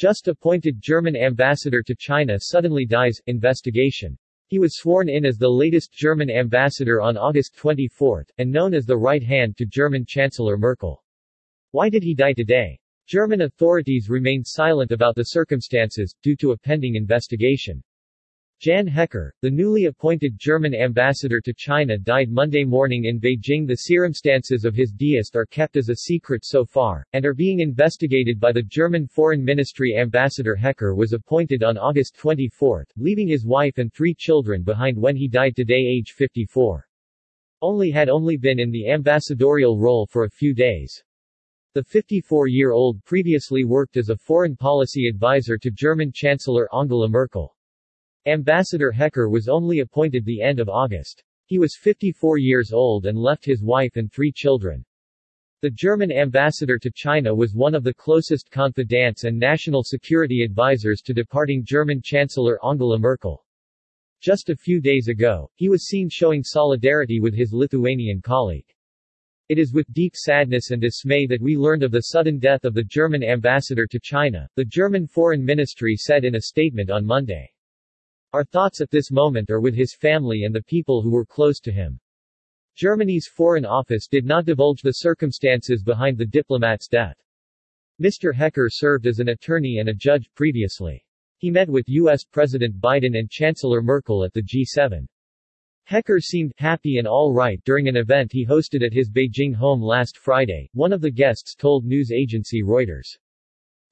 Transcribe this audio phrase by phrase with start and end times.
[0.00, 4.16] Just appointed German ambassador to China suddenly dies, investigation.
[4.46, 8.86] He was sworn in as the latest German ambassador on August 24, and known as
[8.86, 11.04] the right hand to German Chancellor Merkel.
[11.72, 12.80] Why did he die today?
[13.08, 17.82] German authorities remained silent about the circumstances, due to a pending investigation.
[18.60, 23.66] Jan Hecker, the newly appointed German ambassador to China died Monday morning in Beijing.
[23.66, 27.60] The circumstances of his death are kept as a secret so far, and are being
[27.60, 29.96] investigated by the German Foreign Ministry.
[29.96, 35.16] Ambassador Hecker was appointed on August 24, leaving his wife and three children behind when
[35.16, 36.86] he died today age 54.
[37.62, 41.02] Only had only been in the ambassadorial role for a few days.
[41.72, 47.56] The 54-year-old previously worked as a foreign policy advisor to German Chancellor Angela Merkel.
[48.26, 51.24] Ambassador Hecker was only appointed the end of August.
[51.46, 54.84] He was 54 years old and left his wife and three children.
[55.62, 61.00] The German ambassador to China was one of the closest confidants and national security advisors
[61.02, 63.42] to departing German Chancellor Angela Merkel.
[64.20, 68.68] Just a few days ago, he was seen showing solidarity with his Lithuanian colleague.
[69.48, 72.74] It is with deep sadness and dismay that we learned of the sudden death of
[72.74, 77.50] the German ambassador to China, the German Foreign Ministry said in a statement on Monday.
[78.32, 81.58] Our thoughts at this moment are with his family and the people who were close
[81.60, 81.98] to him.
[82.76, 87.16] Germany's Foreign Office did not divulge the circumstances behind the diplomat's death.
[88.00, 88.32] Mr.
[88.32, 91.04] Hecker served as an attorney and a judge previously.
[91.38, 92.22] He met with U.S.
[92.22, 95.06] President Biden and Chancellor Merkel at the G7.
[95.84, 99.82] Hecker seemed happy and all right during an event he hosted at his Beijing home
[99.82, 103.18] last Friday, one of the guests told news agency Reuters.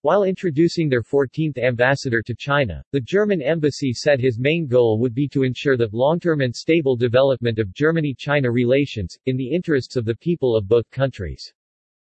[0.03, 5.13] While introducing their 14th ambassador to China, the German embassy said his main goal would
[5.13, 10.05] be to ensure the long-term and stable development of Germany-China relations, in the interests of
[10.05, 11.53] the people of both countries.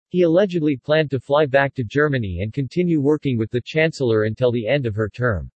[0.09, 4.51] He allegedly planned to fly back to Germany and continue working with the Chancellor until
[4.51, 5.49] the end of her term.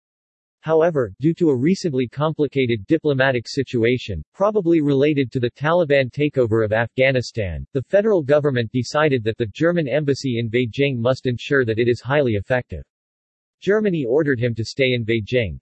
[0.62, 6.72] However, due to a recently complicated diplomatic situation, probably related to the Taliban takeover of
[6.72, 11.88] Afghanistan, the federal government decided that the German embassy in Beijing must ensure that it
[11.88, 12.84] is highly effective.
[13.60, 15.58] Germany ordered him to stay in Beijing.